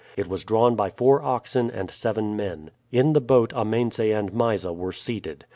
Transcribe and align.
It 0.17 0.27
was 0.27 0.43
drawn 0.43 0.73
by 0.75 0.89
four 0.89 1.21
oxen 1.21 1.69
and 1.69 1.91
seven 1.91 2.35
men. 2.35 2.71
In 2.91 3.13
the 3.13 3.21
boat 3.21 3.53
Amense 3.55 3.99
and 3.99 4.33
Mysa 4.33 4.73
were 4.73 4.91
seated. 4.91 5.45